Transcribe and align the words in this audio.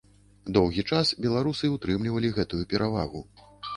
Доўгі 0.55 0.85
час 0.93 1.11
беларусы 1.27 1.71
ўтрымлівалі 1.75 2.33
гэтую 2.39 2.63
перавагу. 2.73 3.21